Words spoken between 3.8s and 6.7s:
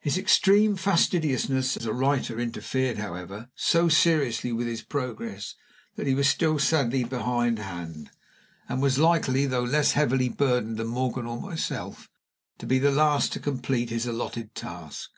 seriously with his progress that he was still